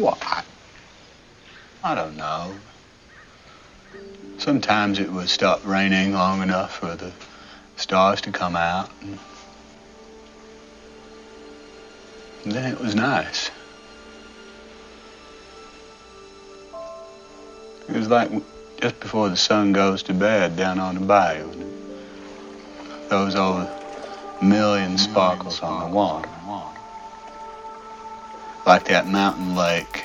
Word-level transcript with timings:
Why? 0.00 0.44
I 1.84 1.94
don't 1.94 2.16
know. 2.16 2.58
Sometimes 4.38 4.98
it 4.98 5.12
would 5.12 5.28
stop 5.28 5.60
raining 5.66 6.14
long 6.14 6.40
enough 6.40 6.78
for 6.78 6.96
the 6.96 7.12
stars 7.76 8.22
to 8.22 8.32
come 8.32 8.56
out. 8.56 8.90
And 9.02 9.18
then 12.46 12.72
it 12.72 12.80
was 12.80 12.94
nice. 12.94 13.50
It 17.86 17.96
was 17.96 18.08
like 18.08 18.30
just 18.80 18.98
before 19.00 19.28
the 19.28 19.36
sun 19.36 19.74
goes 19.74 20.02
to 20.04 20.14
bed 20.14 20.56
down 20.56 20.78
on 20.78 20.94
the 20.94 21.02
bayou. 21.02 21.50
Those 23.10 23.36
old 23.36 23.68
million 24.40 24.96
sparkles 24.96 25.60
on 25.60 25.90
the 25.90 25.94
water. 25.94 26.30
Like 28.66 28.84
that 28.84 29.08
mountain 29.08 29.56
lake 29.56 30.04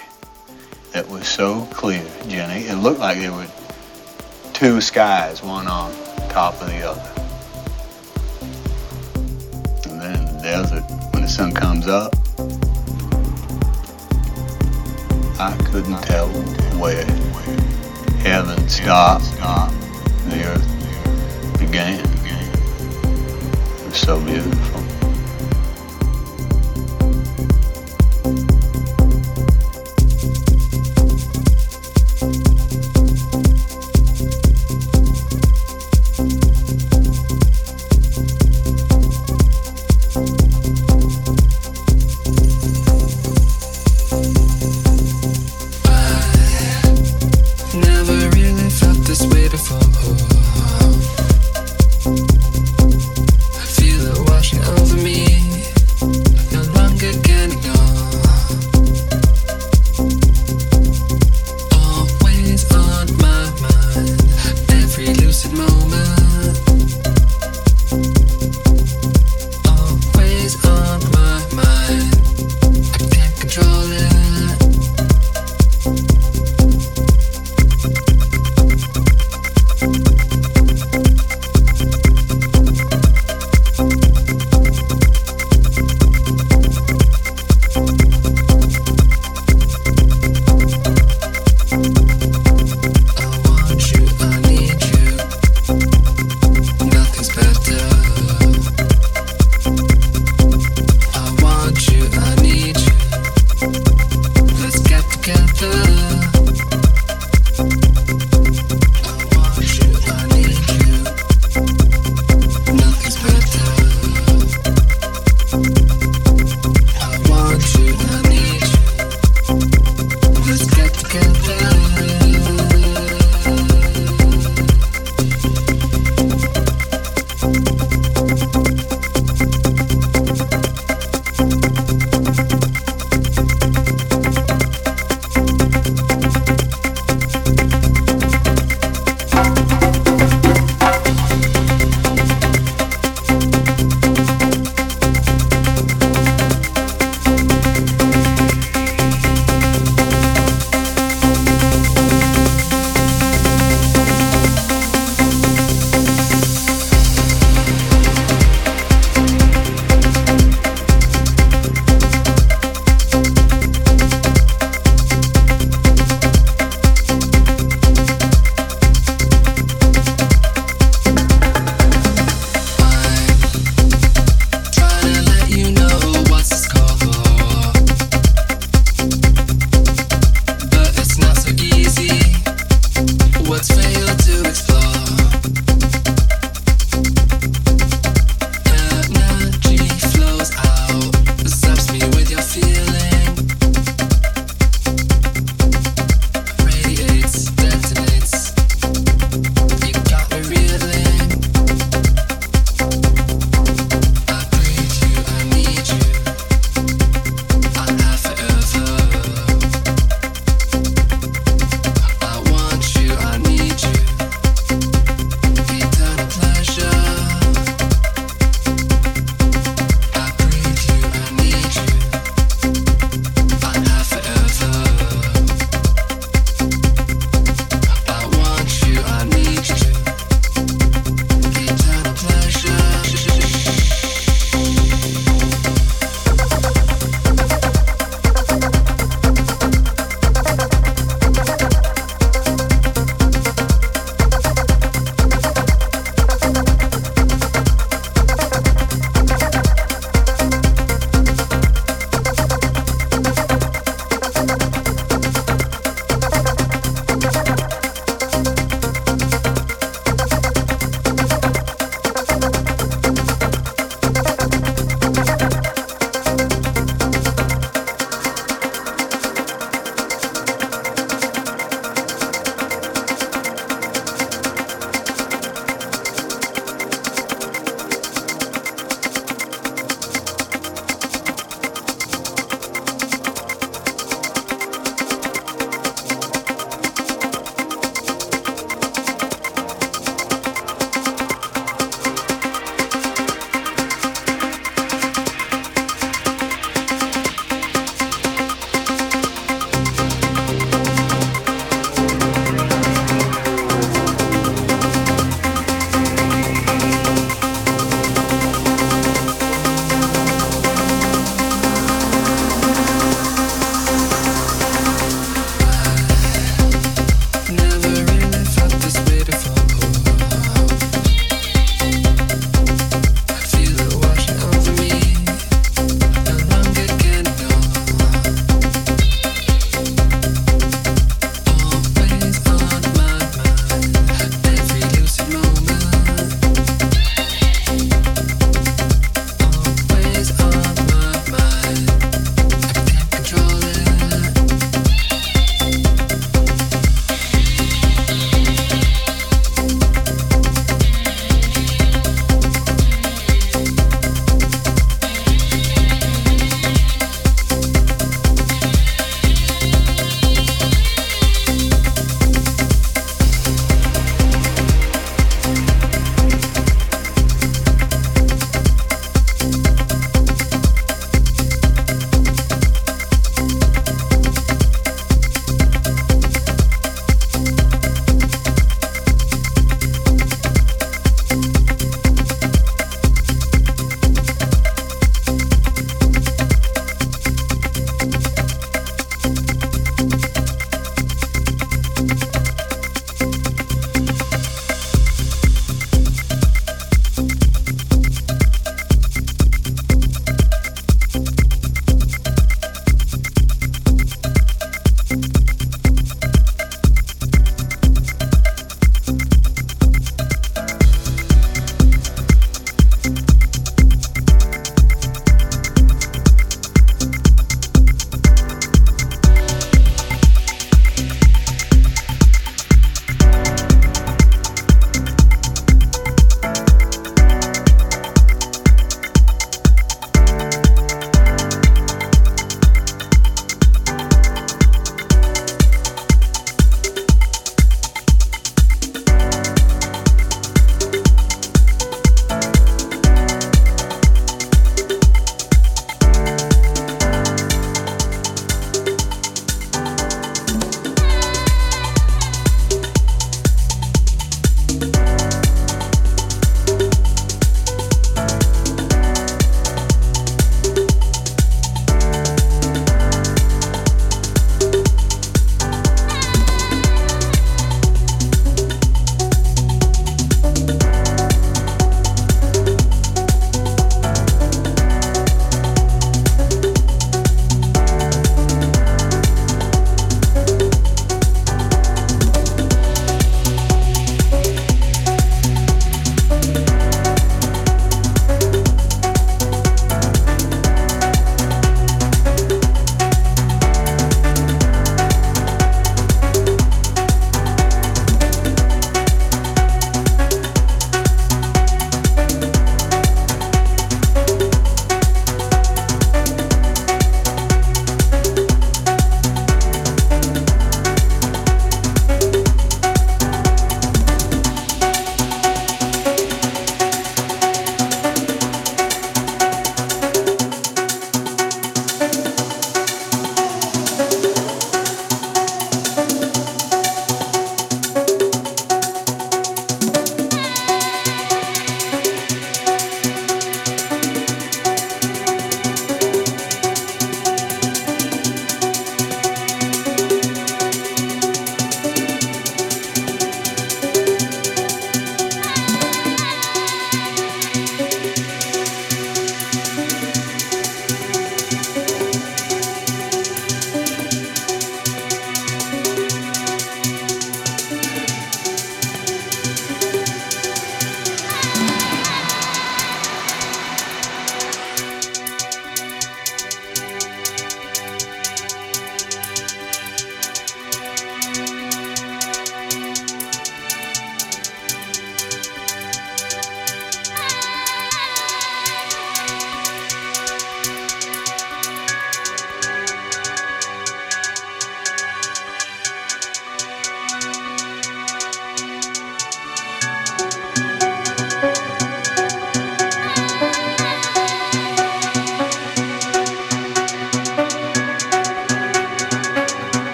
that 0.91 1.07
was 1.07 1.27
so 1.27 1.67
clear, 1.71 2.03
Jenny. 2.27 2.63
It 2.63 2.77
looked 2.77 2.99
like 2.99 3.17
there 3.17 3.31
were 3.31 3.47
two 4.53 4.81
skies, 4.81 5.43
one 5.43 5.67
on 5.67 5.93
top 6.29 6.59
of 6.61 6.67
the 6.67 6.81
other. 6.81 7.11
And 9.89 10.01
then 10.01 10.25
the 10.25 10.41
desert, 10.41 10.83
when 11.11 11.21
the 11.23 11.27
sun 11.27 11.51
comes 11.51 11.87
up, 11.87 12.15
I 15.37 15.55
couldn't 15.69 16.01
tell 16.03 16.29
where 16.79 17.05
heaven 18.23 18.67
stopped, 18.69 19.25
the 20.29 20.43
earth 20.45 21.59
began. 21.59 21.99
It 23.79 23.85
was 23.85 23.97
so 23.97 24.19
beautiful. 24.23 24.84